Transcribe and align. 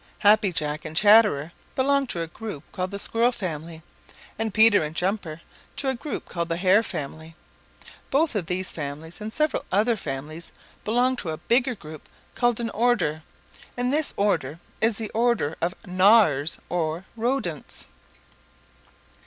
Happy 0.25 0.51
Jack 0.51 0.83
and 0.83 0.97
Chatterer 0.97 1.51
belong 1.75 2.07
to 2.07 2.23
a 2.23 2.25
group 2.27 2.63
called 2.71 2.89
the 2.89 2.97
Squirrel 2.97 3.31
family, 3.31 3.83
and 4.39 4.51
Peter 4.51 4.83
and 4.83 4.95
Jumper 4.95 5.41
to 5.75 5.89
a 5.89 5.93
group 5.93 6.27
called 6.27 6.49
the 6.49 6.57
Hare 6.57 6.81
family. 6.81 7.35
Both 8.09 8.33
of 8.33 8.47
these 8.47 8.71
families 8.71 9.21
and 9.21 9.31
several 9.31 9.63
other 9.71 9.95
families 9.95 10.51
belong 10.83 11.17
to 11.17 11.29
a 11.29 11.37
bigger 11.37 11.75
group 11.75 12.09
called 12.33 12.59
an 12.59 12.71
order, 12.71 13.21
and 13.77 13.93
this 13.93 14.11
order 14.17 14.59
is 14.81 14.97
the 14.97 15.11
order 15.11 15.55
of 15.61 15.75
Gnawers, 15.85 16.57
or 16.67 17.05
Rodents." 17.15 17.85